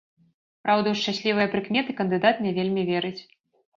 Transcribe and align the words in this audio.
Праўда, 0.65 0.93
у 0.95 0.99
шчаслівыя 1.01 1.51
прыкметы 1.53 1.97
кандыдат 2.03 2.35
не 2.47 2.51
вельмі 2.59 2.87
верыць. 2.93 3.17